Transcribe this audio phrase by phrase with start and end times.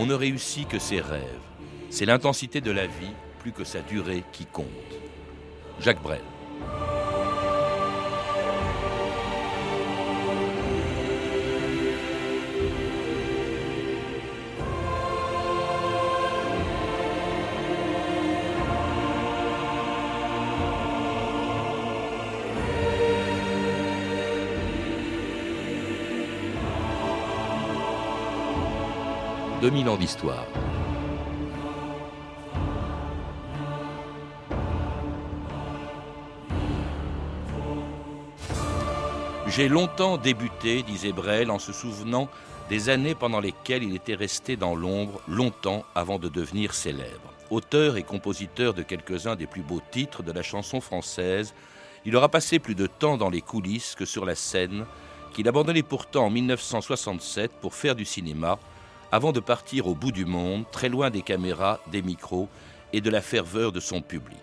[0.00, 1.22] on ne réussit que ses rêves.
[1.90, 4.66] C'est l'intensité de la vie plus que sa durée qui compte.
[5.78, 6.22] Jacques Brel.
[29.70, 30.46] 2000 ans d'histoire.
[39.46, 42.28] J'ai longtemps débuté, disait Brel, en se souvenant
[42.68, 47.32] des années pendant lesquelles il était resté dans l'ombre, longtemps avant de devenir célèbre.
[47.50, 51.54] Auteur et compositeur de quelques-uns des plus beaux titres de la chanson française,
[52.04, 54.84] il aura passé plus de temps dans les coulisses que sur la scène,
[55.32, 58.58] qu'il abandonnait pourtant en 1967 pour faire du cinéma
[59.12, 62.48] avant de partir au bout du monde, très loin des caméras, des micros
[62.92, 64.38] et de la ferveur de son public.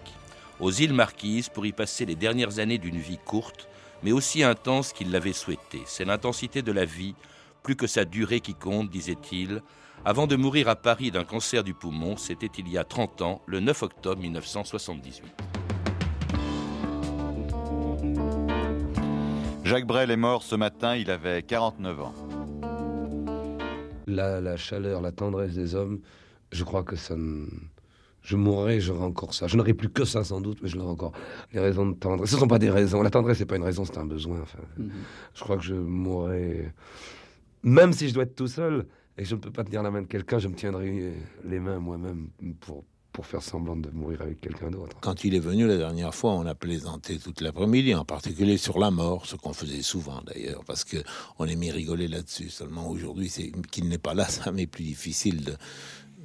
[0.59, 3.67] Aux îles Marquises pour y passer les dernières années d'une vie courte,
[4.03, 5.81] mais aussi intense qu'il l'avait souhaité.
[5.85, 7.15] C'est l'intensité de la vie,
[7.63, 9.61] plus que sa durée qui compte, disait-il,
[10.05, 13.41] avant de mourir à Paris d'un cancer du poumon, c'était il y a 30 ans,
[13.45, 15.23] le 9 octobre 1978.
[19.63, 22.13] Jacques Brel est mort ce matin, il avait 49 ans
[24.07, 25.99] la, chaleur, la tendresse des hommes,
[26.51, 27.15] je crois que ça
[28.21, 29.47] Je mourrai, j'aurai encore ça.
[29.47, 31.11] Je n'aurai plus que ça sans doute, mais je l'aurai encore.
[31.53, 33.01] Les raisons de tendresse, ce ne sont pas des raisons.
[33.01, 34.41] La tendresse, n'est pas une raison, c'est un besoin.
[34.41, 34.91] Enfin, mhm.
[35.33, 36.73] Je crois que je mourrai,
[37.63, 39.91] même si je dois être tout seul et que je ne peux pas tenir la
[39.91, 41.13] main de quelqu'un, je me tiendrai
[41.43, 42.85] les mains moi-même pour
[43.17, 44.95] pour faire semblant de mourir avec quelqu'un d'autre.
[45.01, 48.77] Quand il est venu la dernière fois, on a plaisanté toute l'après-midi, en particulier sur
[48.77, 50.97] la mort, ce qu'on faisait souvent d'ailleurs, parce que
[51.39, 52.51] on aimait rigoler là-dessus.
[52.51, 55.55] Seulement aujourd'hui, c'est qu'il n'est pas là, ça m'est plus difficile de,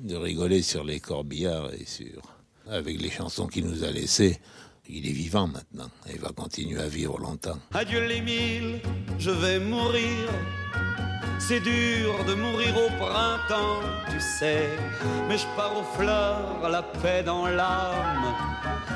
[0.02, 2.20] de rigoler sur les corbillards et sur
[2.68, 4.38] avec les chansons qu'il nous a laissées.
[4.86, 7.56] Il est vivant maintenant et va continuer à vivre longtemps.
[7.72, 8.82] Adieu les mille,
[9.18, 10.28] je vais mourir
[11.48, 14.68] c'est dur de mourir au printemps, tu sais.
[15.28, 18.34] Mais je pars aux fleurs, la paix dans l'âme.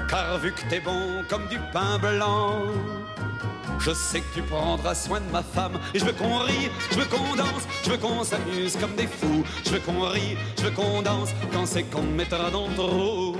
[0.08, 2.62] Car vu que t'es bon comme du pain blanc,
[3.80, 5.80] je sais que tu prendras soin de ma femme.
[5.92, 9.08] Et je veux qu'on rie, je veux qu'on danse, je veux qu'on s'amuse comme des
[9.08, 9.44] fous.
[9.64, 13.36] Je veux qu'on rie, je veux qu'on danse quand c'est qu'on mettra dans le trou.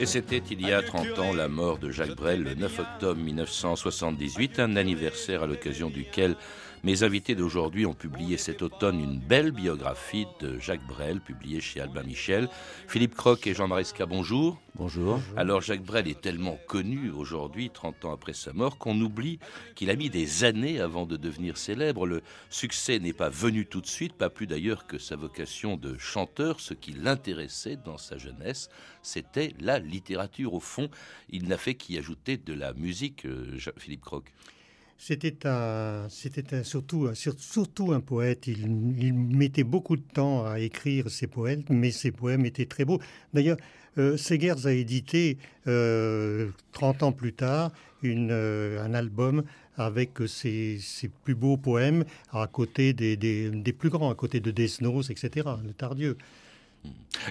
[0.00, 3.20] Et c'était il y a 30 ans la mort de Jacques Brel le 9 octobre
[3.20, 6.36] 1978, un anniversaire à l'occasion duquel
[6.84, 11.80] mes invités d'aujourd'hui ont publié cet automne une belle biographie de Jacques Brel, publiée chez
[11.80, 12.48] Albin Michel.
[12.86, 14.60] Philippe Croc et Jean Maresca, bonjour.
[14.76, 15.20] Bonjour.
[15.36, 19.40] Alors Jacques Brel est tellement connu aujourd'hui, 30 ans après sa mort, qu'on oublie
[19.74, 22.06] qu'il a mis des années avant de devenir célèbre.
[22.06, 25.98] Le succès n'est pas venu tout de suite, pas plus d'ailleurs que sa vocation de
[25.98, 26.60] chanteur.
[26.60, 28.68] Ce qui l'intéressait dans sa jeunesse,
[29.02, 30.54] c'était la littérature.
[30.54, 30.88] Au fond,
[31.28, 34.32] il n'a fait qu'y ajouter de la musique, euh, Philippe Croc.
[35.00, 38.48] C'était un, c'était surtout, surtout un poète.
[38.48, 43.00] Il, mettait beaucoup de temps à écrire ses poèmes, mais ses poèmes étaient très beaux.
[43.32, 43.58] D'ailleurs,
[43.98, 45.38] euh, Segers a édité
[45.68, 47.70] euh, 30 ans plus tard
[48.04, 49.44] euh, un album
[49.76, 50.80] avec ses,
[51.22, 55.48] plus beaux poèmes à côté des, des, des, plus grands, à côté de Desnos, etc.,
[55.64, 56.16] le Tardieu.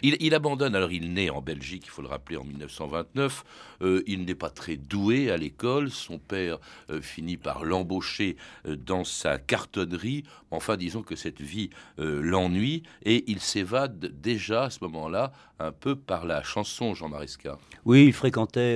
[0.04, 3.46] Il, abandonne, alors il naît en Belgique, il faut le rappeler, en 1929.
[3.82, 5.90] Euh, il n'est pas très doué à l'école.
[5.90, 6.60] Son père
[6.90, 10.24] euh, finit par l'embaucher euh, dans sa cartonnerie.
[10.52, 15.96] Enfin, disons que cette vie l'ennuie et il s'évade déjà à ce moment-là un peu
[15.96, 17.58] par la chanson, Jean Maresca.
[17.86, 18.76] Oui, il fréquentait,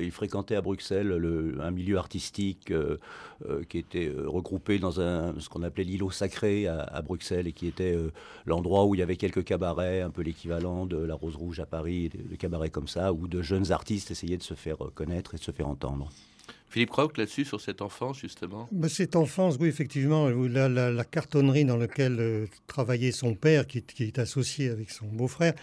[0.00, 2.72] il fréquentait à Bruxelles le, un milieu artistique
[3.68, 7.66] qui était regroupé dans un, ce qu'on appelait l'îlot sacré à, à, Bruxelles et qui
[7.66, 7.96] était
[8.46, 11.66] l'endroit où il y avait quelques cabarets un peu l'équivalent de la Rose Rouge à
[11.66, 15.38] Paris, de cabarets comme ça, où de jeunes artistes essayaient de se faire connaître et
[15.38, 16.10] de se faire entendre.
[16.70, 18.68] Philippe Croc, là-dessus, sur cette enfance, justement?
[18.70, 23.82] Bah, Cette enfance, oui, effectivement, la, la, cartonnerie dans laquelle euh, travaillait son père, qui,
[24.00, 25.54] est associé avec son beau-frère,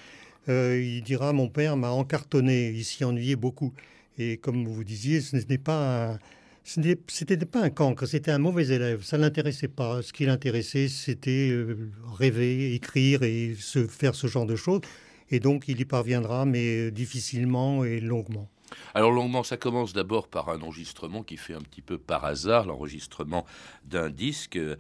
[0.50, 3.74] euh, il dira Mon père m'a encartonné, il s'y ennuyait beaucoup.
[4.18, 6.19] Et comme vous disiez, ce n'est pas un
[6.65, 9.03] ce n'était pas un cancre, c'était un mauvais élève.
[9.03, 10.01] Ça l'intéressait pas.
[10.01, 14.81] Ce qui l'intéressait, c'était euh, rêver, écrire et se faire ce genre de choses.
[15.30, 18.50] Et donc, il y parviendra, mais difficilement et longuement.
[18.95, 22.65] Alors longuement, ça commence d'abord par un enregistrement qui fait un petit peu par hasard,
[22.65, 23.45] l'enregistrement
[23.86, 24.75] d'un disque euh,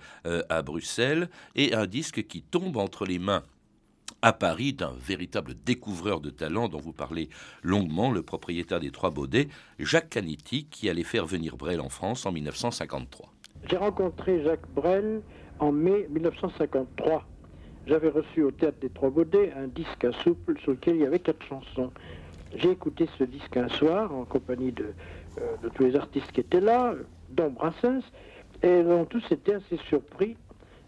[0.49, 3.43] à Bruxelles, et un disque qui tombe entre les mains
[4.21, 7.29] à Paris d'un véritable découvreur de talent dont vous parlez
[7.63, 9.47] longuement, le propriétaire des Trois Baudets,
[9.79, 13.31] Jacques Caniti, qui allait faire venir Brel en France en 1953.
[13.69, 15.21] J'ai rencontré Jacques Brel
[15.59, 17.25] en mai 1953
[17.87, 21.05] j'avais reçu au théâtre des Trois Baudets un disque à souple sur lequel il y
[21.05, 21.91] avait quatre chansons.
[22.55, 24.93] J'ai écouté ce disque un soir en compagnie de,
[25.39, 26.95] euh, de tous les artistes qui étaient là,
[27.29, 28.01] dont Brassens,
[28.63, 30.35] et ils ont tous été assez surpris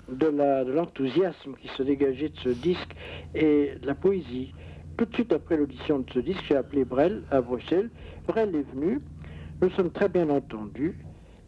[0.10, 0.28] de
[0.72, 2.96] l'enthousiasme qui se dégageait de ce disque
[3.36, 4.54] et de la poésie.
[4.98, 7.90] Tout de suite après l'audition de ce disque, j'ai appelé Brel à Bruxelles.
[8.28, 9.00] Brel est venu,
[9.62, 10.98] nous sommes très bien entendus.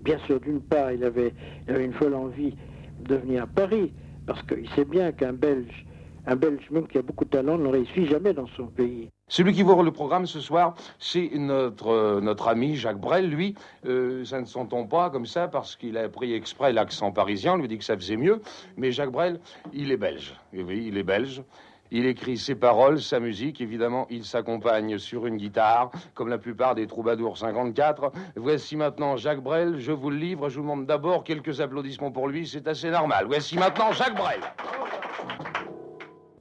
[0.02, 1.34] Bien sûr, d'une part, il avait,
[1.68, 2.56] il avait une folle envie
[3.02, 3.92] de venir à Paris,
[4.26, 5.86] parce qu'il sait bien qu'un Belge,
[6.26, 9.10] un Belge même qui a beaucoup de talent, ne réussit jamais dans son pays.
[9.30, 13.30] Celui qui voit le programme ce soir, c'est notre, euh, notre ami Jacques Brel.
[13.30, 13.54] Lui,
[13.86, 17.54] euh, ça ne s'entend pas comme ça parce qu'il a pris exprès l'accent parisien.
[17.54, 18.42] On lui dit que ça faisait mieux.
[18.76, 19.40] Mais Jacques Brel,
[19.72, 20.34] il est belge.
[20.52, 21.44] Et oui, il est belge.
[21.92, 23.62] Il écrit ses paroles, sa musique.
[23.62, 28.12] Évidemment, il s'accompagne sur une guitare, comme la plupart des troubadours 54.
[28.36, 29.80] Voici maintenant Jacques Brel.
[29.80, 30.50] Je vous le livre.
[30.50, 32.48] Je vous demande d'abord quelques applaudissements pour lui.
[32.48, 33.26] C'est assez normal.
[33.28, 34.42] Voici maintenant Jacques Brel.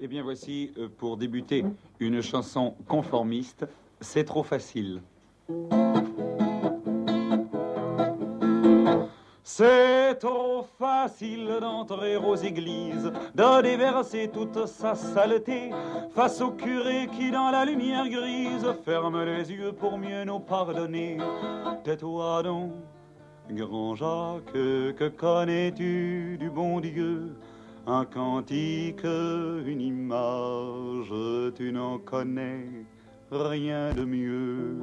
[0.00, 1.64] Eh bien voici, euh, pour débuter,
[1.98, 3.66] une chanson conformiste,
[4.00, 5.02] C'est trop facile.
[9.42, 15.70] C'est trop facile d'entrer aux églises, de déverser toute sa saleté
[16.14, 21.18] face au curé qui, dans la lumière grise, ferme les yeux pour mieux nous pardonner.
[21.82, 22.70] Tais-toi donc,
[23.50, 27.34] grand Jacques, que connais-tu du bon Dieu?
[27.90, 31.10] Un cantique, une image,
[31.56, 32.84] tu n'en connais
[33.30, 34.76] rien de mieux.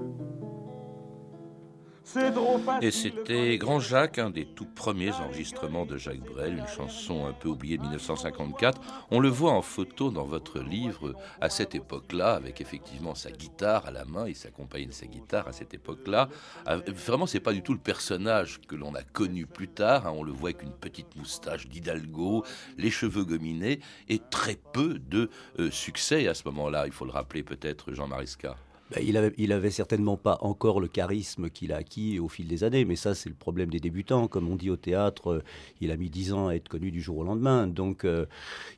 [2.82, 7.34] Et c'était Grand Jacques, un des tout premiers enregistrements de Jacques Brel, une chanson un
[7.34, 8.80] peu oubliée de 1954.
[9.12, 13.88] On le voit en photo dans votre livre à cette époque-là, avec effectivement sa guitare
[13.88, 16.30] à la main, il s'accompagne de sa guitare à cette époque-là.
[16.66, 20.06] Ah, Vraiment, c'est pas du tout le personnage que l'on a connu plus tard.
[20.06, 20.14] hein.
[20.16, 22.46] On le voit avec une petite moustache d'Hidalgo,
[22.78, 23.80] les cheveux gominés
[24.10, 25.30] et très peu de
[25.60, 26.86] euh, succès à ce moment-là.
[26.86, 28.56] Il faut le rappeler peut-être, Jean Marisca.
[28.92, 32.86] Ben, il, avait, certainement pas encore le charisme qu'il a acquis au fil des années,
[32.86, 34.28] mais ça c'est le problème des débutants.
[34.28, 35.44] Comme on dit au théâtre, euh,
[35.82, 37.66] il a mis dix ans à être connu du jour au lendemain.
[37.66, 38.28] Donc euh,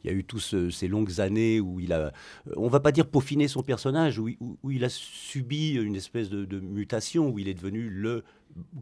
[0.03, 2.11] il y a eu tous ce- ces longues années où il a, euh,
[2.55, 4.29] on va pas dire peaufiner son personnage, où,
[4.63, 8.23] où- il a subi une espèce de mutation, où il est devenu le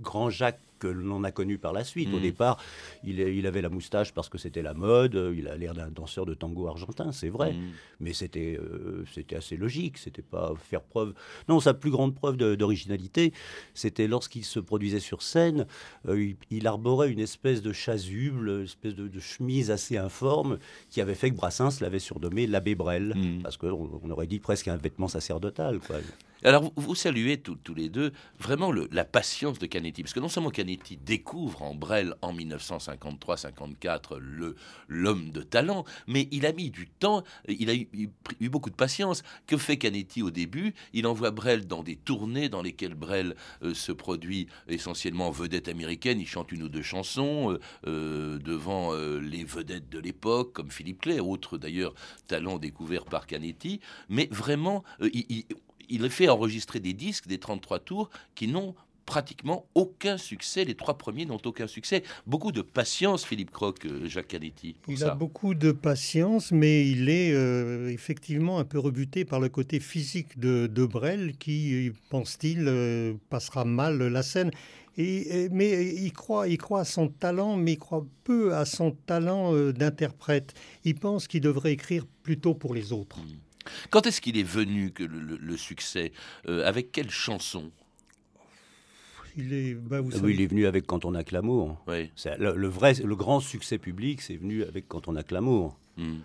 [0.01, 2.09] grand Jacques que l'on a connu par la suite.
[2.09, 2.21] Au Mhm.
[2.21, 2.57] départ,
[3.05, 6.25] il, avait la moustache parce que c'était la mode, euh, il a l'air d'un danseur
[6.25, 7.61] de tango argentin, c'est vrai Mm.
[8.01, 11.13] mais c'était euh, c'était assez logique, c'était pas faire preuve.
[11.47, 13.31] Non, sa plus grande preuve d'originalité,
[13.73, 15.65] c'était lorsqu'il se produisait sur scène,
[16.09, 20.59] euh, il, il arborait une espèce de chasuble, une espèce de, de chemise assez informe,
[20.89, 23.41] qui avait fait que Brassens l'avait surnommé l'abbé Brel, Mm.
[23.43, 25.79] parce qu'on on aurait dit presque un vêtement sacerdotal.
[25.79, 25.97] Quoi.
[26.45, 30.51] Alors, vous, saluez tous, les deux vraiment la patience de Canetti, parce que non seulement
[30.51, 34.55] Canetti découvre en Brel en 1953-54 le
[34.87, 38.11] l'homme de talent, mais il a mis du temps, il a eu,
[38.41, 39.23] beaucoup de patience.
[39.47, 40.75] Que fait Canetti au début?
[40.93, 45.67] Il envoie Brel dans des tournées dans lesquelles Brel euh, se produit essentiellement en vedette
[45.67, 46.19] américaine.
[46.19, 51.01] Il chante une ou deux chansons euh, euh, devant les vedettes de l'époque, comme Philippe
[51.01, 51.95] Clay, autre d'ailleurs
[52.27, 53.79] talent découvert par Canetti.
[54.09, 55.45] Mais vraiment, il,
[55.89, 60.65] il a fait enregistrer des disques, des 33 tours, qui n'ont pratiquement aucun succès.
[60.65, 62.03] Les trois premiers n'ont aucun succès.
[62.25, 64.75] Beaucoup de patience, Philippe Croc, euh, Jacques Canetti.
[64.81, 65.11] pour Il ça.
[65.11, 69.79] a beaucoup de patience, mais il est euh, effectivement un peu rebuté par le côté
[69.79, 74.51] physique de, de Brel, qui, pense-t-il, euh, passera mal la scène.
[74.97, 78.91] Et, mais il croit, il croit à son talent, mais il croit peu à son
[78.91, 80.53] talent d'interprète.
[80.85, 83.19] Il pense qu'il devrait écrire plutôt pour les autres.
[83.89, 86.11] Quand est-ce qu'il est venu que le, le- le succès
[86.47, 87.71] Euh, Avec quelle chanson?
[89.37, 91.33] Il est, bah, vous Ah savez- oui, il est venu avec Quand on a que
[91.33, 91.77] l'amour.
[91.87, 92.09] Oui.
[92.15, 95.33] C'est Le, le vrai, le grand succès public, c'est venu avec Quand on a que
[95.33, 95.77] l'amour.
[95.97, 96.19] Hmm.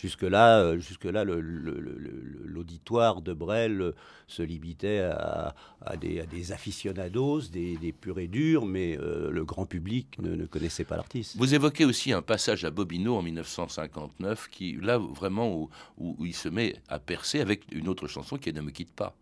[0.00, 0.78] Jusque-là, euh,
[1.24, 3.92] le- le- l'auditoire de Brel euh,
[4.26, 5.54] se limitait à,
[6.00, 10.96] des, aficionados, des, des purs et durs, mais euh, le grand public ne, connaissait pas
[10.96, 11.36] l'artiste.
[11.36, 16.48] Vous évoquez aussi un passage à Bobino en 1959, qui, là, vraiment, où, il se
[16.48, 19.14] met à percer avec une autre chanson qui Ne me quitte pas.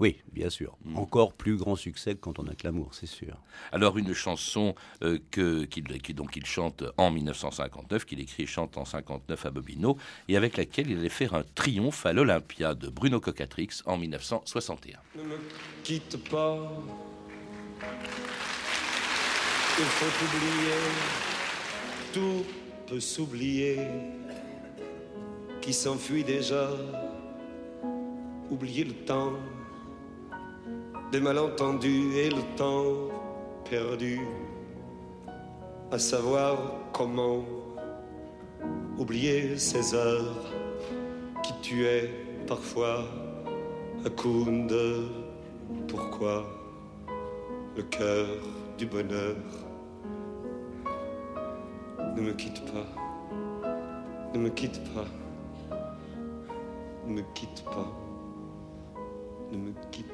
[0.00, 0.76] Oui, bien sûr.
[0.84, 0.96] Mm.
[0.98, 3.36] Encore plus grand succès que Quand on a que l'amour, c'est sûr.
[3.70, 8.46] Alors une chanson euh, que qu'il qui- donc il chante en 1959, qu'il écrit et
[8.46, 9.96] chante en 59 à Bobino,
[10.28, 14.98] et avec laquelle il allait faire un triomphe à l'Olympia de Bruno Cocatrix en 1961.
[15.16, 15.36] Ne me
[15.84, 16.58] quitte pas.
[19.78, 20.74] Il faut oublier,
[22.12, 22.44] tout
[22.86, 23.78] peut s'oublier.
[25.60, 26.68] Qui s'enfuit déjà,
[28.50, 29.32] oublier le temps
[31.14, 33.08] des malentendus et le temps
[33.70, 34.18] perdu,
[35.92, 36.58] à savoir
[36.92, 37.44] comment
[38.98, 40.34] oublier ces heures
[41.44, 42.10] qui tuaient
[42.48, 43.04] parfois
[44.04, 45.04] à coups de
[45.86, 46.46] pourquoi
[47.76, 48.26] le cœur
[48.76, 49.36] du bonheur
[52.16, 52.88] ne me quitte pas,
[54.34, 55.06] ne me quitte pas,
[57.06, 57.92] ne me quitte pas,
[59.52, 60.13] ne me quitte pas.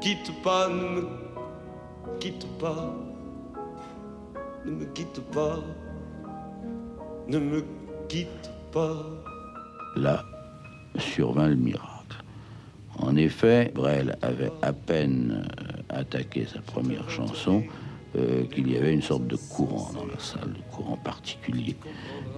[0.00, 1.08] Quitte pas, ne me
[2.20, 2.94] quitte pas,
[4.64, 5.58] ne me quitte pas,
[7.28, 7.64] ne me
[8.08, 8.96] quitte pas.
[9.96, 10.24] Là
[10.98, 12.22] survint le miracle.
[12.98, 17.62] En effet, Brel avait à peine euh, attaqué sa première chanson
[18.16, 21.76] euh, qu'il y avait une sorte de courant dans la salle, de courant particulier.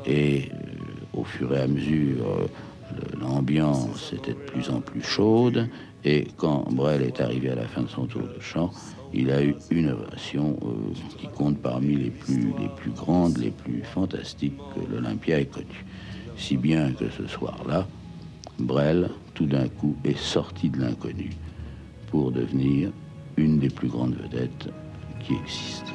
[0.04, 2.48] Et euh, au fur et à mesure,
[3.20, 5.68] l'ambiance était de plus en plus chaude.
[6.04, 8.70] Et quand Brel est arrivé à la fin de son tour de chant,
[9.12, 10.56] il a eu une ovation
[11.18, 15.84] qui compte parmi les plus, les plus grandes, les plus fantastiques que l'Olympia ait connues.
[16.36, 17.86] Si bien que ce soir-là,
[18.58, 21.30] Brel, tout d'un coup, est sorti de l'inconnu
[22.10, 22.90] pour devenir
[23.36, 24.68] une des plus grandes vedettes
[25.20, 25.92] qui existent.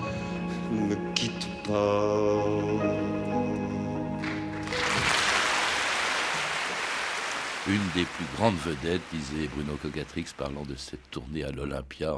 [0.72, 3.33] Ne quitte pas.
[7.66, 12.14] Une des plus grandes vedettes, disait Bruno Cogatrix, parlant de cette tournée à l'Olympia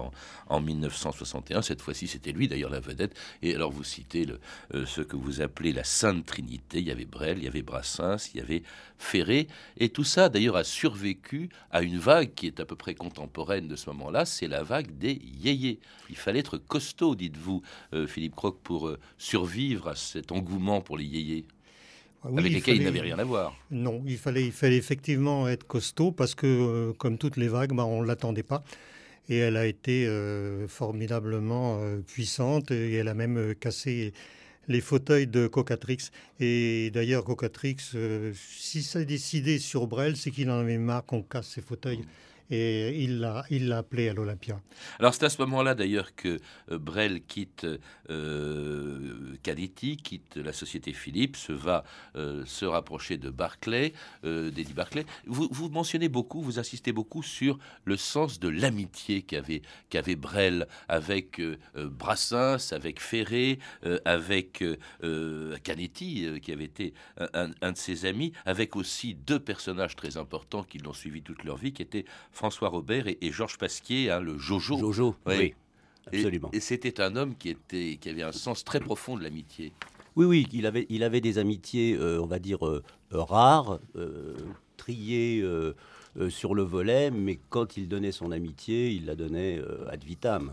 [0.50, 1.62] en, 1961.
[1.62, 3.16] Cette fois-ci, c'était lui d'ailleurs la vedette.
[3.44, 4.26] Et alors, vous citez
[4.74, 6.80] euh, ce que vous appelez la Sainte Trinité.
[6.80, 8.64] Il y avait Brel, il y avait Brassens, il y avait
[8.98, 9.48] Ferré.
[9.78, 13.68] Et tout ça, d'ailleurs, a survécu à une vague qui est à peu près contemporaine
[13.68, 14.26] de ce moment-là.
[14.26, 15.80] C'est la vague des yéyés.
[16.10, 17.62] Il fallait être costaud, dites-vous,
[17.94, 21.46] euh, Philippe Croc, pour euh, survivre à cet engouement pour les yéyés.
[22.26, 23.56] Ah avec lesquels il n'avait rien à voir.
[23.72, 27.74] Non, il fallait, il fallait effectivement être costaud parce que, euh, comme toutes les vagues,
[27.74, 28.64] bah, on ne l'attendait pas.
[29.30, 34.14] Et elle a été euh, formidablement euh, puissante et elle a même cassé
[34.68, 36.10] les fauteuils de Cocatrix.
[36.40, 37.78] Et d'ailleurs, Cocatrix,
[38.34, 42.04] si ça a décidé sur Brel, c'est qu'il en avait marre qu'on casse ses fauteuils
[42.50, 43.46] et il l'a,
[43.78, 44.60] appelé à l'Olympia.
[45.00, 46.40] Alors c'est à ce moment-là d'ailleurs que
[46.72, 47.66] euh, Brel quitte
[48.10, 49.36] euh,
[50.04, 51.84] quitte la société Philips, va
[52.16, 55.06] euh, se rapprocher de Barclay, euh, d'Eddie Barclay.
[55.26, 61.42] Vous, mentionnez beaucoup, vous insistez beaucoup sur le sens de l'amitié qu'avait, qu'avait Brel avec
[61.76, 63.60] Brassens, avec Ferré,
[64.06, 64.64] avec
[65.64, 70.64] Canetti, qui avait été un, un, de ses amis, avec aussi deux personnages très importants
[70.64, 74.38] qui l'ont suivi toute leur vie, qui étaient François Robert et, Georges Pasquier, hein, le
[74.38, 74.78] Jojo.
[74.78, 75.56] Jojo, oui.
[76.08, 76.50] Absolument.
[76.54, 79.72] Et, c'était un homme qui, était, qui avait un sens très profond de l'amitié.
[80.16, 84.36] Oui, oui, il avait, il avait des amitiés, euh, on va dire, euh, rares, euh,
[84.78, 85.44] triées
[86.30, 90.52] sur le volet, mais quand il donnait son amitié, il la donnait ad vitam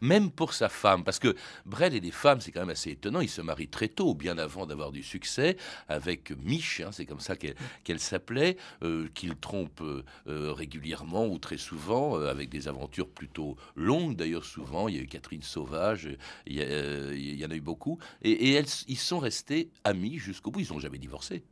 [0.00, 3.20] même pour sa femme, parce que Brel et les femmes, c'est quand même assez étonnant,
[3.20, 5.56] ils se marient très tôt, bien avant d'avoir du succès,
[5.88, 11.38] avec Mich, hein, c'est comme ça qu'elle s'appelait, euh, qu'il trompe euh, euh, régulièrement ou
[11.38, 14.16] très souvent, avec des aventures plutôt longues.
[14.16, 16.08] D'ailleurs souvent, il y a eu Catherine Sauvage,
[16.46, 20.72] il y, en a eu beaucoup, et, elles, ils sont restés amis jusqu'au bout, ils
[20.72, 21.42] n'ont jamais divorcé.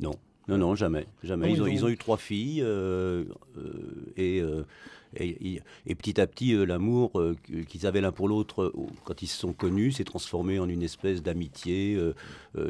[0.00, 0.14] Non,
[0.46, 1.52] non, non, jamais, jamais.
[1.52, 2.64] ils, ont, ils, ont, eu trois filles
[4.16, 4.42] et
[5.16, 5.60] et,
[5.94, 7.36] petit à petit, euh, l'amour euh,
[7.68, 10.82] qu'ils avaient l'un pour l'autre euh, quand ils se sont connus s'est transformé en une
[10.82, 11.98] espèce d'amitié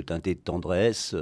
[0.07, 1.14] teintée de tendresse.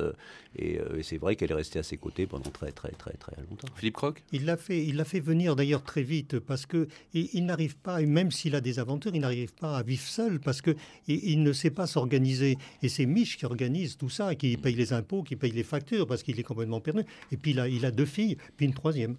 [0.58, 3.68] Et, c'est vrai qu'elle est restée à ses côtés pendant très très très très longtemps.
[3.74, 4.22] Philippe Croc?
[4.32, 8.00] Il l'a fait, il l'a fait venir d'ailleurs très vite parce que il, n'arrive pas,
[8.00, 10.74] même s'il a des aventures, il n'arrive pas à vivre seul parce que
[11.06, 12.56] il, ne sait pas s'organiser.
[12.82, 16.06] Et c'est Mich qui organise tout ça, qui paye les impôts, qui paye les factures
[16.06, 17.02] parce qu'il est complètement perdu.
[17.32, 19.16] Et puis là, il a deux filles, puis une troisième.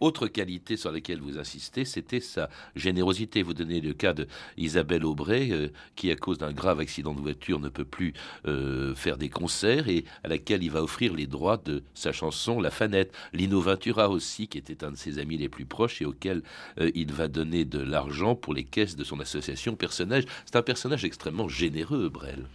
[0.00, 3.42] Autre qualité sur laquelle vous insistez, c'était sa générosité.
[3.42, 4.26] Vous donnez le cas de
[4.56, 8.14] Isabelle Aubray, euh, qui à cause d'un grave accident de voiture ne peut plus
[8.46, 12.60] euh, faire des concerts et à laquelle il va offrir les droits de sa chanson
[12.60, 13.12] La Fanette.
[13.32, 16.42] Lino Ventura aussi, qui était un de ses amis les plus proches et auquel
[16.80, 20.24] euh, il va donner de l'argent pour les caisses de son association personnage.
[20.44, 22.46] C'est un personnage extrêmement généreux, Brel.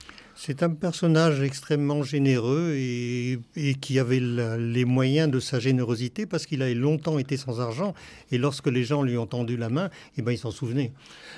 [0.43, 3.37] C'est un personnage extrêmement généreux et,
[3.79, 7.93] qui avait les moyens de sa générosité parce qu'il a longtemps été sans argent
[8.31, 10.93] et lorsque les gens lui ont tendu la main, eh ben, il s'en souvenait.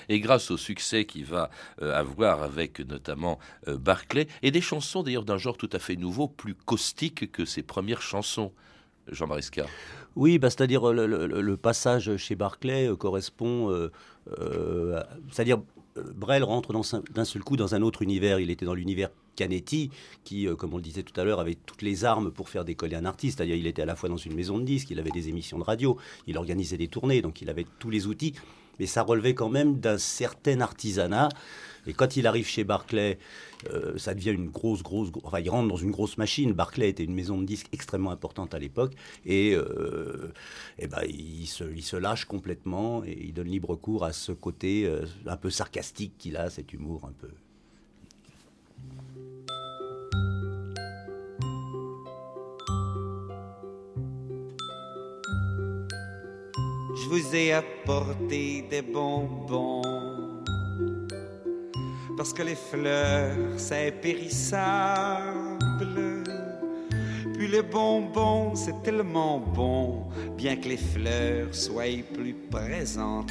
[0.07, 1.49] Et grâce au succès qu'il va
[1.81, 5.97] euh, avoir avec notamment euh, Barclay et des chansons d'ailleurs d'un genre tout à fait
[5.97, 8.53] nouveau, plus caustique que ses premières chansons.
[9.11, 9.65] Jean Marisca.
[10.15, 13.89] Oui, bah, c'est-à-dire le, le, passage chez Barclay correspond,
[15.29, 15.57] c'est-à-dire
[15.95, 16.73] Brel rentre
[17.13, 18.39] d'un seul coup dans un autre univers.
[18.39, 19.89] Il était dans l'univers Canetti,
[20.23, 22.65] qui, euh, comme on le disait tout à l'heure, avait toutes les armes pour faire
[22.65, 23.37] décoller un artiste.
[23.37, 25.57] C'est-à-dire, il était à la fois dans une maison de disques, il avait des émissions
[25.57, 25.97] de radio,
[26.27, 28.33] il organisait des tournées, donc il avait tous les outils.
[28.79, 31.29] Mais ça relevait quand même d'un certain artisanat.
[31.85, 33.19] Et quand il arrive chez Barclay,
[33.71, 35.09] euh, ça devient une grosse, grosse.
[35.23, 36.53] Enfin, il rentre dans une grosse machine.
[36.53, 38.93] Barclay était une maison de disques extrêmement importante à l'époque.
[39.25, 40.31] Et, euh,
[40.79, 44.31] et ben, il, se, il, se, lâche complètement et il donne libre cours à ce
[44.31, 47.29] côté euh, un peu sarcastique qu'il a, cet humour un peu.
[57.13, 59.83] Vous ai apporté des bonbons
[62.17, 65.59] parce que les fleurs, c'est périssable.
[67.35, 71.83] Puis les bonbons, c'est tellement bon, bien que les fleurs soient
[72.15, 73.27] plus présentables.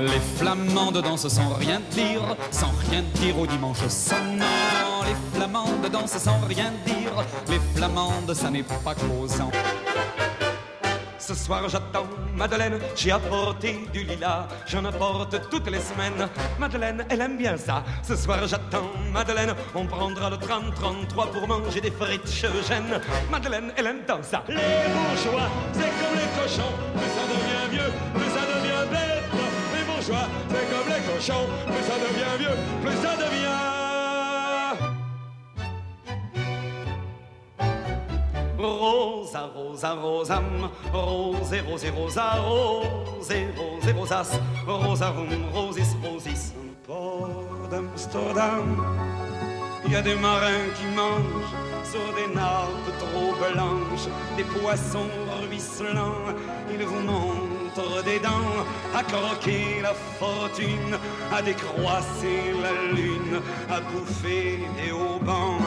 [0.00, 4.81] Les flamandes dansent sans rien dire, sans rien dire au dimanche sonnant.
[5.12, 7.12] Les flamandes dansent sans rien dire,
[7.46, 9.50] les flamandes, ça n'est pas causant.
[11.18, 16.30] Ce soir j'attends Madeleine, j'ai apporté du lilas, j'en apporte toutes les semaines.
[16.58, 17.84] Madeleine, elle aime bien ça.
[18.02, 22.26] Ce soir j'attends Madeleine, on prendra le 30-33 pour manger des frites
[22.66, 22.98] gêne.
[23.30, 24.42] Madeleine, elle aime tant ça.
[24.48, 29.24] Les bourgeois, c'est comme les cochons, plus ça devient vieux, plus ça devient bête.
[29.74, 33.21] Les bourgeois, c'est comme les cochons, plus ça devient vieux, plus ça devient
[39.32, 46.52] Rosa, rosa, rosam, rose, rose, rosa, rose, rose, rosas, rosarum, rosis, rosis.
[46.86, 48.84] Port d'Amsterdam,
[49.86, 55.08] il y a des marins qui mangent sur des nappes trop blanches, des poissons
[55.40, 56.36] ruisselants,
[56.70, 60.98] ils vous montrent des dents à croquer la fortune,
[61.32, 65.58] à décroisser la lune, à bouffer des haubans.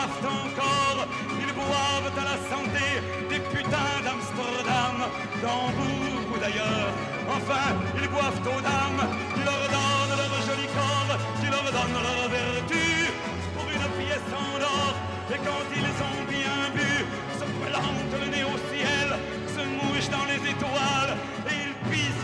[0.00, 1.06] Qui reboivent encore.
[1.40, 2.86] Ils boivent à la santé
[3.28, 4.96] des putains d'Amsterdam,
[5.42, 6.90] d'Hambourg ou d'ailleurs.
[7.28, 9.02] Enfin, ils boivent aux dames
[9.34, 13.12] qui leur donnent leur joli corps, qui leur donnent leur vertu
[13.54, 14.94] pour une pièce en or.
[15.32, 16.90] Et quand ils ont bien bu,
[17.38, 19.08] se plantent le nez au ciel,
[19.54, 21.16] se mouchent dans les étoiles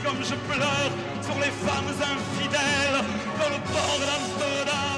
[0.06, 3.00] comme je pleure sur les femmes infidèles
[3.40, 4.95] dans le port d'Amsterdam,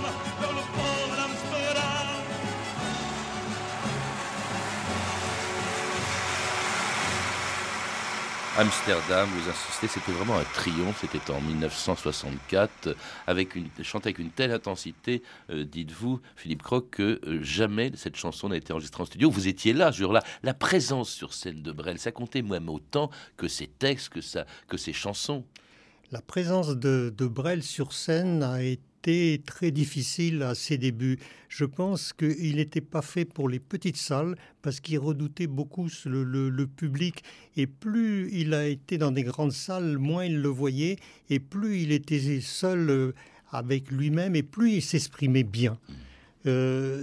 [8.58, 10.98] Amsterdam, vous insistez, c'était vraiment un triomphe.
[11.00, 12.96] C'était en 1964,
[13.28, 18.16] avec une, chanté avec une telle intensité, euh, dites-vous, Philippe Croc, que euh, jamais cette
[18.16, 19.30] chanson n'a été enregistrée en studio.
[19.30, 20.24] Vous étiez là, ce jour-là.
[20.42, 24.44] La présence sur scène de Brel, ça comptait même autant que ses textes, que, ça,
[24.66, 25.44] que ses chansons.
[26.10, 31.18] La présence de, de Brel sur scène a été très difficile à ses débuts.
[31.48, 36.66] Je pense qu'il n'était pas fait pour les petites salles parce qu'il redoutait beaucoup le,
[36.66, 37.22] public.
[37.56, 40.96] Et plus il a été dans des grandes salles, moins il le voyait.
[41.30, 43.12] Et plus il était seul euh,
[43.50, 45.78] avec lui-même et plus il s'exprimait bien.
[46.46, 47.02] Euh,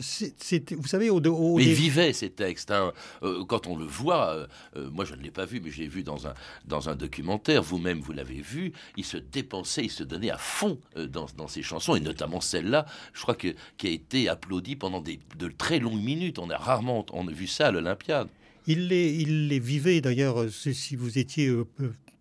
[0.77, 2.71] vous savez, au, au mais il vivait ces textes.
[2.71, 2.93] Hein.
[3.23, 6.03] Euh, quand on le voit, euh, moi je ne l'ai pas vu, mais j'ai vu
[6.03, 6.33] dans un,
[6.65, 10.79] dans un documentaire, vous-même vous, l'avez vu, il se dépensait, il se donnait à fond
[10.95, 15.01] dans, dans, ses chansons, et notamment celle-là, je crois que, qui a été applaudie pendant
[15.01, 16.39] des, de très longues minutes.
[16.39, 18.29] On a rarement on a vu ça à l'Olympiade.
[18.67, 21.51] Il les, il les vivait d'ailleurs, si vous étiez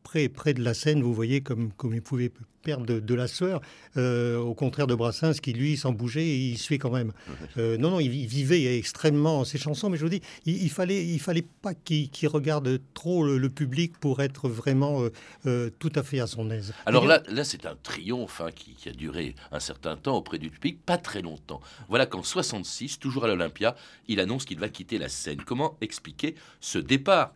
[0.05, 2.31] près, près de la scène, vous voyez comme, comme il pouvait
[2.63, 3.61] perdre de, la sueur,
[3.97, 7.13] euh, au contraire de Brassens qui, lui, sans bouger, il suait quand même.
[7.59, 11.21] Euh, non, non, il, vivait extrêmement ses chansons, mais je vous dis, il, fallait, il
[11.21, 15.03] fallait pas qu'il regarde trop le, public pour être vraiment
[15.47, 16.73] euh, tout à fait à son aise.
[16.87, 20.39] Alors là, là c'est un triomphe hein, qui, qui, a duré un certain temps auprès
[20.39, 21.61] du public, pas très longtemps.
[21.89, 23.77] Voilà qu'en 66, toujours à l'Olympia,
[24.09, 25.43] il annonce qu'il va quitter la scène.
[25.45, 27.35] Comment expliquer ce départ?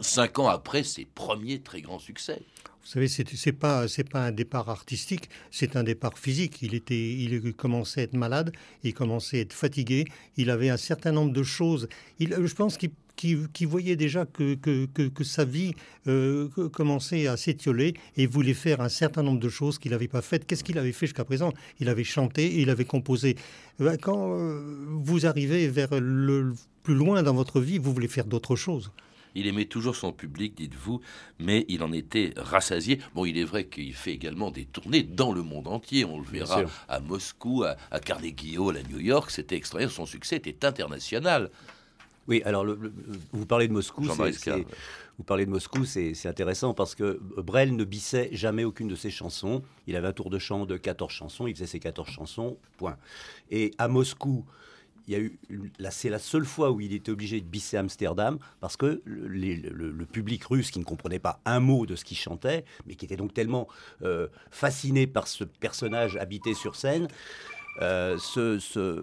[0.00, 2.42] Cinq ans après ses premiers très grands succès.
[2.82, 6.62] Vous savez, c'est c'est pas c'est pas un départ artistique, c'est un départ physique.
[6.62, 10.06] Il était, il commençait à être malade, il commençait à être fatigué.
[10.36, 11.88] Il avait un certain nombre de choses.
[12.18, 15.74] Je pense qu'il qui, voyait déjà que, que, que, sa vie
[16.06, 20.22] euh, commençait à s'étioler et voulait faire un certain nombre de choses qu'il n'avait pas
[20.22, 20.46] faites.
[20.46, 21.52] Qu'est-ce qu'il avait fait jusqu'à présent?
[21.80, 23.36] Il avait chanté il avait composé.
[23.78, 28.24] Ben, quand euh, vous arrivez vers le plus loin dans votre vie, vous voulez faire
[28.24, 28.92] d'autres choses.
[29.38, 31.00] Il aimait toujours son public, dites-vous,
[31.38, 32.98] mais il en était rassasié.
[33.14, 36.04] Bon, il est vrai qu'il fait également des tournées dans le monde entier.
[36.04, 39.30] On le verra à Moscou, à, à, Carnegie Hall, à New York.
[39.30, 39.94] C'était extraordinaire.
[39.94, 41.50] Son succès était international.
[42.26, 42.66] Oui, alors
[43.32, 44.02] vous parlez de Moscou.
[44.02, 49.10] Vous parlez de Moscou, c'est intéressant parce que Brel ne bissait jamais aucune de ses
[49.10, 49.62] chansons.
[49.88, 52.96] Il avait un tour de chant de 14 chansons, il faisait ses 14 chansons, point.
[53.50, 54.44] Et à Moscou,
[55.08, 55.38] il y a eu,
[55.90, 60.44] c'est la seule fois où il était obligé de bisser Amsterdam parce que le, public
[60.44, 63.32] russe qui ne comprenait pas un mot de ce qu'il chantait, mais qui était donc
[63.32, 63.68] tellement
[64.02, 67.08] euh, fasciné par ce personnage habité sur scène,
[67.80, 68.18] euh,
[68.76, 69.02] euh,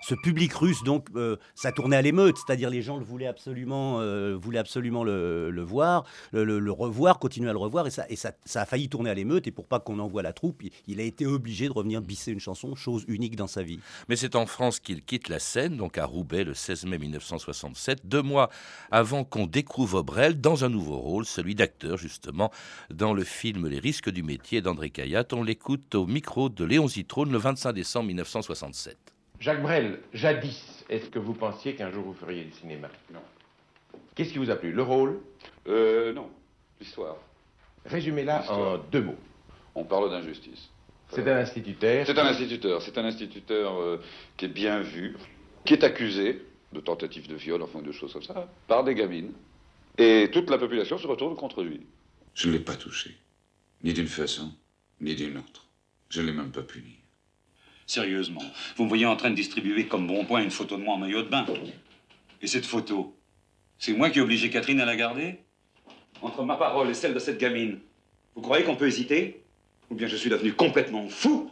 [0.00, 4.00] ce public russe, donc, euh, ça tournait à l'émeute, c'est-à-dire les gens le voulaient absolument,
[4.00, 8.32] euh, voulaient absolument le, voir, le, revoir, continuer à le revoir, et ça, et ça,
[8.54, 9.46] a failli tourner à l'émeute.
[9.46, 12.40] Et pour pas qu'on envoie la troupe, il, a été obligé de revenir bisser une
[12.40, 13.80] chanson, chose unique dans sa vie.
[14.08, 18.06] Mais c'est en France qu'il quitte la scène, donc à Roubaix, le 16 mai 1967,
[18.06, 18.50] deux mois
[18.90, 22.50] avant qu'on découvre Brel dans un nouveau rôle, celui d'acteur justement,
[22.90, 25.24] dans le film Les risques du métier d'André Caillat.
[25.32, 29.09] On l'écoute au micro de Léon Zitrone le 25 décembre 1967.
[29.40, 32.88] Jacques Brel, jadis, est-ce que vous pensiez qu'un jour vous feriez du cinéma?
[33.12, 33.22] Non.
[34.14, 34.70] Qu'est-ce qui vous a plu?
[34.70, 35.18] Le rôle?
[35.66, 36.28] Euh, non.
[36.78, 37.16] L'histoire.
[37.86, 39.16] Résumez-la en deux mots.
[39.74, 40.68] On parle d'injustice.
[41.08, 42.82] C'est un instituteur C'est un instituteur.
[42.82, 44.02] C'est un instituteur euh,
[44.36, 45.16] qui est bien vu,
[45.64, 49.32] qui est accusé de tentative de viol, enfin de choses comme ça, par des gamines.
[49.96, 51.80] Et toute la population se retourne contre lui.
[52.34, 53.16] Je ne l'ai pas touché.
[53.82, 54.52] Ni d'une façon,
[55.00, 55.66] ni d'une autre.
[56.10, 56.98] Je ne l'ai même pas puni.
[57.90, 58.40] Sérieusement,
[58.76, 60.98] vous me voyez en train de distribuer comme bon point une photo de moi en
[60.98, 61.44] maillot de bain.
[62.40, 63.16] Et cette photo,
[63.78, 65.40] c'est moi qui ai obligé Catherine à la garder
[66.22, 67.80] Entre ma parole et celle de cette gamine,
[68.36, 69.42] vous croyez qu'on peut hésiter?
[69.90, 71.50] Ou bien je suis devenu complètement fou?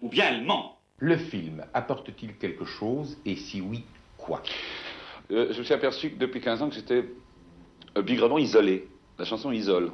[0.00, 0.78] Ou bien elle ment?
[0.96, 3.18] Le film apporte-t-il quelque chose?
[3.26, 3.84] Et si oui,
[4.16, 4.42] quoi?
[5.30, 7.04] Euh, Je me suis aperçu que depuis 15 ans que j'étais
[7.98, 8.88] euh, bigrement isolé.
[9.18, 9.92] La chanson isole.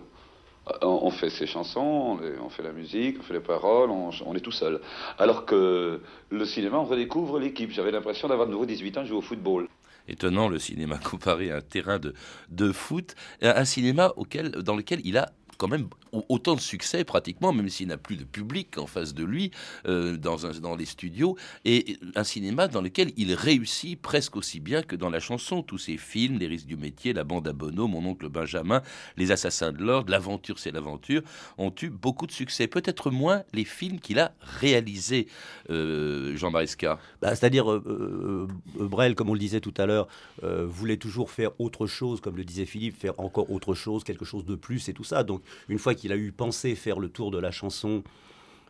[0.68, 4.40] Euh, on fait ses chansons, on fait la musique, on fait les paroles, on, est
[4.40, 4.80] tout seul.
[5.18, 6.00] Alors que
[6.30, 7.70] le cinéma, on redécouvre l'équipe.
[7.70, 9.68] J'avais l'impression d'avoir de nouveau 18 ans, jouer au football
[10.08, 12.14] étonnant le cinéma comparé à un terrain de,
[12.48, 15.88] de foot, un cinéma auquel, dans lequel il a quand même
[16.28, 19.50] autant de succès pratiquement, même s'il n'a plus de public en face de lui
[19.86, 24.96] euh, dans, les studios, et un cinéma dans lequel il réussit presque aussi bien que
[24.96, 25.62] dans la chanson.
[25.62, 28.82] Tous ses films, Les risques du métier, La bande à Bono, Mon oncle Benjamin,
[29.16, 31.22] Les assassins de l'ordre, L'aventure c'est l'aventure,
[31.58, 32.66] ont eu beaucoup de succès.
[32.66, 35.28] Peut-être moins les films qu'il a réalisés,
[35.70, 36.98] euh, Jean Maresca.
[37.20, 40.08] Bah, C'est-à-dire, euh, Brel, comme on le disait tout à l'heure,
[40.42, 44.44] voulait toujours faire autre chose, comme le disait Philippe, faire encore autre chose, quelque chose
[44.44, 45.24] de plus et tout ça.
[45.24, 48.02] Donc, une fois qu'il a eu pensé faire le tour de la chanson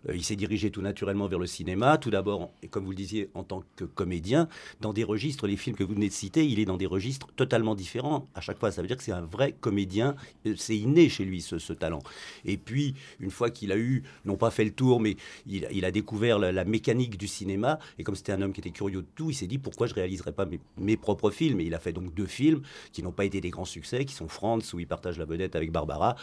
[0.08, 2.96] euh, il s'est dirigé tout naturellement vers le cinéma, tout d'abord, et comme vous le
[2.96, 4.48] disiez, en tant que comédien,
[4.80, 7.28] dans des registres, les films que vous venez de citer, il est dans des registres
[7.36, 8.28] totalement différents.
[8.34, 11.24] À chaque fois, ça veut dire que c'est un vrai comédien, euh, c'est inné chez
[11.24, 12.02] lui, ce, talent.
[12.44, 15.90] Et puis, une fois qu'il a eu, non pas fait le tour, mais il, a
[15.90, 19.30] découvert la, mécanique du cinéma, et comme c'était un homme qui était curieux de tout,
[19.30, 20.46] il s'est dit pourquoi je réaliserais pas
[20.78, 21.60] mes, propres films?
[21.60, 24.14] Et il a fait donc deux films qui n'ont pas été des grands succès, qui
[24.14, 26.16] sont France, où il partage la vedette avec Barbara,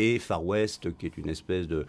[0.00, 1.86] et Far West, qui est une espèce de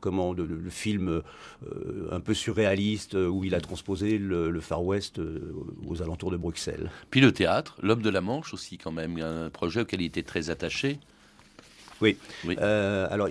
[0.00, 0.34] comment
[0.70, 5.54] film euh, un peu surréaliste euh, où il a transposé le, Far West euh,
[5.86, 6.90] aux alentours de Bruxelles.
[7.10, 10.22] Puis le théâtre, L'homme de la Manche aussi quand même, un projet auquel il était
[10.22, 10.98] très attaché.
[12.00, 12.16] Oui.
[12.58, 13.28] alors,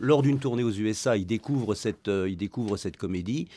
[0.00, 3.48] lors d'une tournée aux USA, il découvre cette, il découvre cette comédie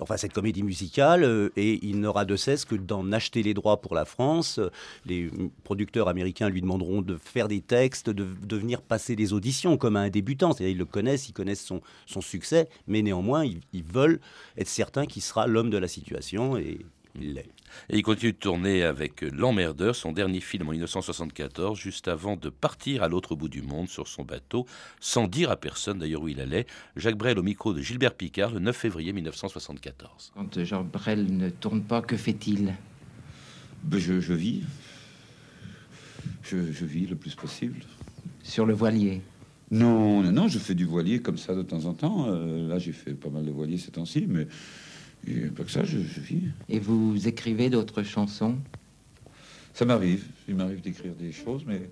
[0.00, 3.80] enfin cette comédie musicale, euh, et il n'aura de cesse que d'en acheter les droits
[3.80, 4.60] pour la France.
[5.06, 5.30] Les
[5.62, 10.08] producteurs américains lui demanderont de faire des textes, de, venir passer des auditions comme un
[10.10, 10.52] débutant.
[10.52, 14.20] C'est-à-dire ils le connaissent, ils connaissent son, son succès, mais néanmoins ils, ils veulent
[14.56, 16.78] être certains qu'il sera l'homme de la situation et
[17.20, 17.48] il l'est.
[17.90, 22.48] Et il continue de tourner avec L'Emmerdeur, son dernier film en 1974, juste avant de
[22.48, 24.66] partir à l'autre bout du monde sur son bateau,
[25.00, 26.66] sans dire à personne d'ailleurs où il allait.
[26.96, 30.32] Jacques Brel au micro de Gilbert Picard le 9 février 1974.
[30.34, 32.74] Quand Jacques Brel ne tourne pas, que fait-il?
[33.82, 34.62] Ben, je, vis.
[36.42, 37.80] Je, vis le plus possible.
[38.42, 39.20] Sur le voilier?
[39.70, 42.26] Non, non, non, je fais du voilier comme ça de temps en temps.
[42.28, 44.46] Euh, là, j'ai fait pas mal de voilier ces temps-ci, mais
[45.26, 46.42] et pas que ça, je, vis.
[46.68, 48.56] Et vous écrivez d'autres chansons?
[49.72, 51.90] Ça m'arrive, il m'arrive d'écrire des choses, mais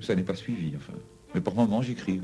[0.00, 0.74] ça n'est pas suivi.
[0.76, 0.92] Enfin.
[1.34, 2.20] Mais pour le moment, j'écris.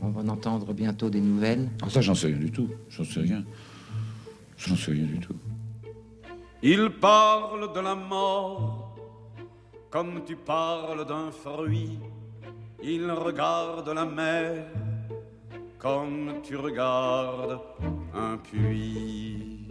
[0.00, 1.68] On va en entendre bientôt des nouvelles.
[1.82, 2.68] Ah, ça, j'en sais rien du tout.
[2.90, 3.44] J'en sais rien.
[4.58, 5.36] J'en sais rien du tout.
[6.62, 8.94] Il parle de la mort
[9.90, 11.98] comme tu parles d'un fruit.
[12.82, 14.66] Il regarde la mer
[15.82, 17.58] comme tu regardes
[18.14, 19.66] un puits.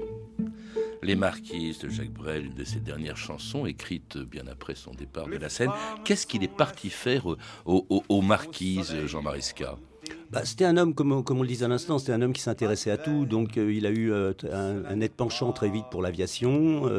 [1.02, 5.28] Les Marquises de Jacques Brel, une de ses dernières chansons, écrites bien après son départ
[5.28, 5.72] de la scène.
[6.04, 7.26] Qu'est-ce qu'il est parti faire
[7.66, 9.78] aux, Marquises, Jean Marisca?
[10.32, 12.42] Bah, c'était un homme, comme, comme on le disait à l'instant, c'était un homme qui
[12.42, 13.26] s'intéressait à tout.
[13.26, 16.90] Donc euh, il a eu euh, un, net penchant très vite pour l'aviation,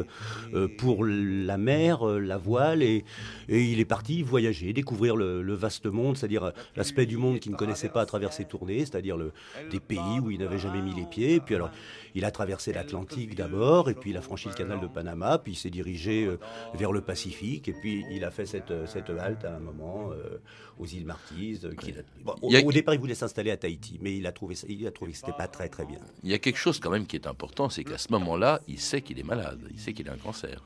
[0.53, 3.03] euh, pour la mer, la voile, et,
[3.49, 7.57] et, il est parti voyager, découvrir le, vaste monde, c'est-à-dire l'aspect du monde qu'il ne
[7.57, 9.17] connaissait pas à travers ses tournées, c'est-à-dire
[9.71, 11.35] des pays où il n'avait jamais mis les pieds.
[11.35, 11.71] Et puis alors,
[12.13, 15.53] il a traversé l'Atlantique d'abord, et puis il a franchi le canal de Panama, puis
[15.53, 16.29] il s'est dirigé
[16.75, 20.11] vers le Pacifique, et puis il a fait cette, cette halte à un moment
[20.79, 21.67] aux îles Marquises.
[22.41, 25.17] au, départ, il voulait s'installer à Tahiti, mais il a trouvé, il a trouvé que
[25.17, 25.99] c'était pas très très bien.
[26.23, 28.79] Il y a quelque chose quand même qui est important, c'est qu'à ce moment-là, il
[28.79, 30.61] sait qu'il est malade, il sait qu'il a un cancer.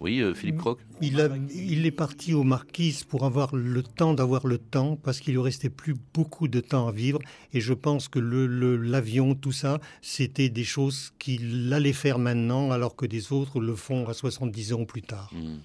[0.00, 1.18] Oui, euh, Philippe Croc il,
[1.54, 5.40] il, est parti aux Marquises pour avoir le temps d'avoir le temps, parce qu'il lui
[5.40, 7.20] restait plus beaucoup de temps à vivre.
[7.54, 12.70] Et je pense que l'avion, le, tout ça, c'était des choses qu'il allait faire maintenant,
[12.70, 15.30] alors que des autres le font à 70 ans plus tard.
[15.32, 15.58] Hmm.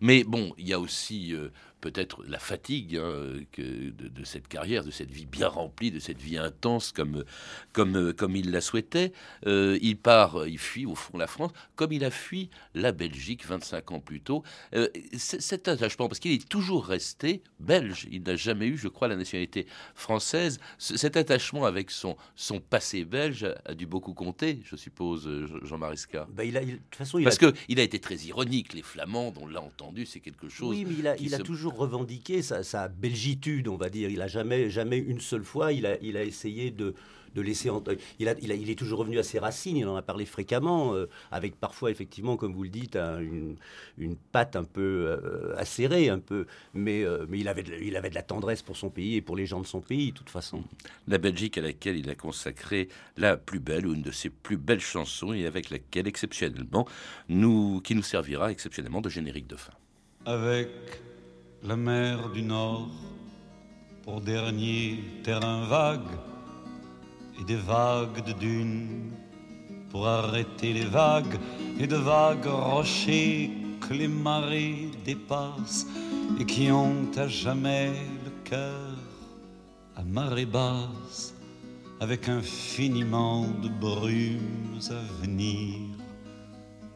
[0.00, 1.48] Mais bon, il y a aussi euh,
[1.82, 6.20] peut-être la fatigue hein, que de, cette carrière, de cette vie bien remplie, de cette
[6.20, 7.24] vie intense comme,
[7.72, 9.12] comme, comme il la souhaitait.
[9.46, 13.44] Euh, il part, il fuit au fond la France, comme il a fui la Belgique
[13.44, 14.44] 25 ans plus tôt.
[14.74, 19.08] Euh, cet attachement, parce qu'il est toujours resté belge, il n'a jamais eu, je crois,
[19.08, 20.60] la nationalité française.
[20.78, 25.28] cet attachement avec son, son passé belge a, dû beaucoup compter, je suppose,
[25.64, 26.28] Jean Marisca.
[26.32, 26.60] Bah, il a,
[26.92, 28.72] façon, il parce qu'il a été très ironique.
[28.72, 30.70] Les Flamands, on l'a entendu, c'est quelque chose.
[30.70, 34.10] Oui, mais il a, il a toujours revendiquer sa, belgitude, on va dire.
[34.10, 36.94] Il a jamais, jamais une seule fois, il a, il a essayé de,
[37.34, 37.70] de laisser.
[38.18, 41.08] Il, a, il, est toujours revenu à ses racines, il en a parlé fréquemment, euh,
[41.30, 43.56] avec parfois, effectivement, comme vous le dites, une,
[43.98, 46.46] une, patte un peu euh, acérée, un peu.
[46.74, 49.22] Mais, euh, mais il, avait de, il avait de la tendresse pour son pays et
[49.22, 50.62] pour les gens de son pays, de toute façon.
[51.08, 54.56] La Belgique à laquelle il a consacré la plus belle, ou une de ses plus
[54.56, 56.86] belles chansons, et avec laquelle, exceptionnellement,
[57.28, 59.72] nous, qui nous servira exceptionnellement de générique de fin.
[60.24, 60.68] Avec
[61.64, 62.88] la mer du Nord
[64.02, 66.18] pour dernier terrain vague
[67.40, 69.12] et des vagues de dunes
[69.88, 71.38] pour arrêter les vagues
[71.78, 75.86] et de vagues rochers que les marées dépassent
[76.40, 77.92] et qui ont à jamais
[78.24, 78.96] le cœur
[79.94, 81.32] à marée basse
[82.00, 85.78] avec infiniment de brumes à venir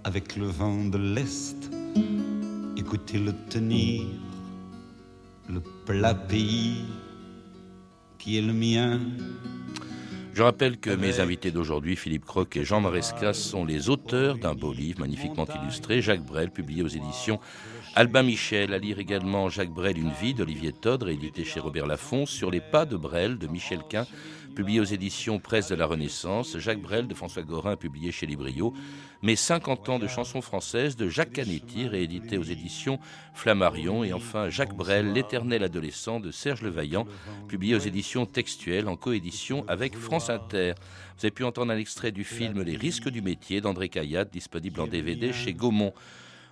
[0.03, 1.71] avec le vent de l'Est.
[2.77, 4.26] Écoutez-le tenir
[5.49, 6.85] le plat pays
[8.19, 9.01] qui est le mien.
[10.35, 14.55] Je rappelle que mes invités d'aujourd'hui, Philippe Croc et Jean Maresca, sont les auteurs d'un
[14.55, 17.41] beau livre magnifiquement illustré, Jacques Brel, publié aux éditions
[17.99, 18.75] Albin Michel.
[18.75, 22.61] À lire également Jacques Brel, Une vie d'Olivier Todre, édité chez Robert Laffont, Sur les
[22.61, 24.07] pas de Brel de Michel Quint,
[24.55, 28.75] publié aux éditions Presse de la Renaissance, Jacques Brel de François Gorin, publié chez Librio,
[29.23, 33.01] mais 50 ans de chansons françaises de Jacques Canetti, réédité aux éditions
[33.33, 37.07] Flammarion, et enfin Jacques Brel, l'éternel adolescent de Serge Levaillant,
[37.49, 40.75] publié aux éditions Textuelles en coédition avec France Inter.
[41.17, 44.83] Vous avez pu entendre un extrait du film Les risques du métier d'André Caillade, disponible
[44.83, 45.95] en DVD chez Gaumont.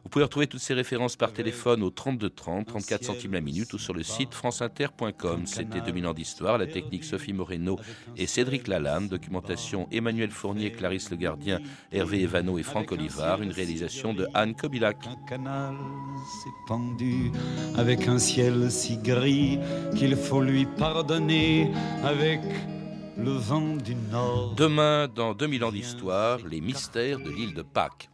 [0.05, 3.73] Vous pouvez retrouver toutes ces références par téléphone au 32 30, 34 centimes la minute
[3.73, 5.47] ou sur le site franceinter.com.
[5.47, 7.79] C'était 2000 ans d'histoire, la technique Sophie Moreno
[8.17, 11.59] et Cédric Lalanne, documentation Emmanuel Fournier, Clarisse Le Gardien,
[11.91, 14.99] Hervé Evano et Franck Olivard, une réalisation de Anne Kobilac.
[15.07, 15.75] Un canal
[16.43, 17.33] s'est pendu
[17.77, 19.59] avec un ciel si gris
[19.97, 21.73] qu'il faut lui pardonner
[22.05, 22.41] avec
[23.17, 24.55] le vent du nord.
[24.55, 28.11] Demain, dans 2000 ans d'histoire, les mystères de l'île de Pâques.